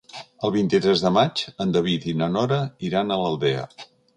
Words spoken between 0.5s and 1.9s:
vint-i-tres de maig en